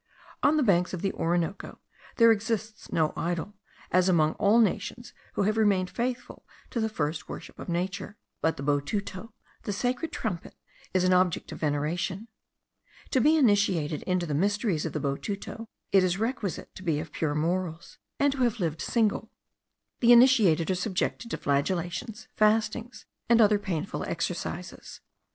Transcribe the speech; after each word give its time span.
On 0.41 0.57
the 0.57 0.63
banks 0.63 0.95
of 0.95 1.03
the 1.03 1.13
Orinoco 1.13 1.77
there 2.15 2.31
exists 2.31 2.91
no 2.91 3.13
idol, 3.15 3.53
as 3.91 4.09
among 4.09 4.33
all 4.39 4.57
the 4.57 4.63
nations 4.67 5.13
who 5.33 5.43
have 5.43 5.57
remained 5.57 5.91
faithful 5.91 6.43
to 6.71 6.79
the 6.79 6.89
first 6.89 7.29
worship 7.29 7.59
of 7.59 7.69
nature, 7.69 8.17
but 8.41 8.57
the 8.57 8.63
botuto, 8.63 9.31
the 9.61 9.71
sacred 9.71 10.11
trumpet, 10.11 10.55
is 10.91 11.03
an 11.03 11.13
object 11.13 11.51
of 11.51 11.59
veneration. 11.59 12.29
To 13.11 13.21
be 13.21 13.37
initiated 13.37 14.01
into 14.07 14.25
the 14.25 14.33
mysteries 14.33 14.87
of 14.87 14.93
the 14.93 14.99
botuto, 14.99 15.67
it 15.91 16.03
is 16.03 16.17
requisite 16.17 16.73
to 16.73 16.81
be 16.81 16.99
of 16.99 17.11
pure 17.11 17.35
morals, 17.35 17.99
and 18.19 18.33
to 18.33 18.39
have 18.41 18.59
lived 18.59 18.81
single. 18.81 19.29
The 19.99 20.11
initiated 20.13 20.71
are 20.71 20.73
subjected 20.73 21.29
to 21.29 21.37
flagellations, 21.37 22.27
fastings, 22.35 23.05
and 23.29 23.39
other 23.39 23.59
painful 23.59 24.03
exercises. 24.05 24.99